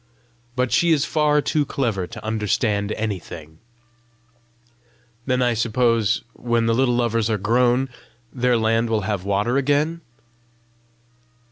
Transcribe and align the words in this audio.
But 0.55 0.71
she 0.71 0.91
is 0.91 1.05
far 1.05 1.41
too 1.41 1.63
clever 1.63 2.07
to 2.07 2.25
understand 2.25 2.91
anything." 2.93 3.59
"Then 5.27 5.43
I 5.43 5.53
suppose, 5.53 6.23
when 6.33 6.65
the 6.65 6.73
little 6.73 6.95
Lovers 6.95 7.29
are 7.29 7.37
grown, 7.37 7.87
their 8.33 8.57
land 8.57 8.89
will 8.89 9.01
have 9.01 9.25
water 9.25 9.57
again?" 9.57 10.01